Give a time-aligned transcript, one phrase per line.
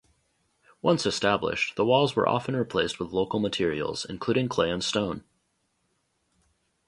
[0.81, 5.23] Once established, the walls were often replaced with local materials, including clay and stone.